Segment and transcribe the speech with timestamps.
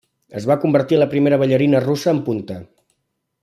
[0.39, 2.61] Es va convertir en la primera ballarina russa en punta.